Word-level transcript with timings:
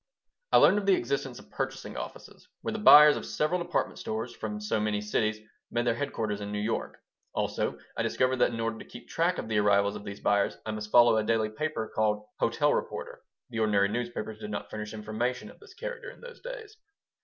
I 0.51 0.57
learned 0.57 0.79
of 0.79 0.87
the 0.87 0.95
existence 0.95 1.37
of 1.37 1.51
"purchasing 1.51 1.95
offices" 1.95 2.47
where 2.61 2.71
the 2.71 2.79
buyers 2.79 3.15
of 3.15 3.23
several 3.23 3.61
department 3.61 3.99
stores, 3.99 4.35
from 4.35 4.59
so 4.59 4.79
many 4.79 4.99
cities, 4.99 5.37
made 5.69 5.85
their 5.85 5.93
headquarters 5.93 6.41
in 6.41 6.51
New 6.51 6.57
York. 6.57 6.97
Also, 7.35 7.77
I 7.95 8.01
discovered 8.01 8.37
that 8.37 8.51
in 8.51 8.59
order 8.59 8.79
to 8.79 8.85
keep 8.89 9.07
track 9.07 9.37
of 9.37 9.47
the 9.47 9.59
arrivals 9.59 9.95
of 9.95 10.03
these 10.03 10.19
buyers 10.19 10.57
I 10.65 10.71
must 10.71 10.89
follow 10.91 11.17
a 11.17 11.23
daily 11.23 11.49
paper 11.49 11.87
called 11.93 12.25
Hotel 12.39 12.73
Reporter 12.73 13.21
(the 13.51 13.59
ordinary 13.59 13.89
newspapers 13.89 14.39
did 14.39 14.49
not 14.49 14.71
furnish 14.71 14.95
information 14.95 15.51
of 15.51 15.59
this 15.59 15.75
character 15.75 16.09
in 16.09 16.21
those 16.21 16.41
days). 16.41 16.77